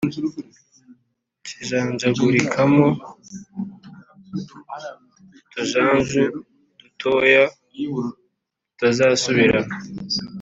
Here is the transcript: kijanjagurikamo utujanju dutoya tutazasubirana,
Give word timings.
kijanjagurikamo 1.45 2.85
utujanju 5.41 6.23
dutoya 6.79 7.43
tutazasubirana, 8.65 9.75